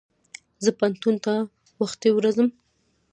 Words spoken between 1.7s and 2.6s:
وختي ورځم.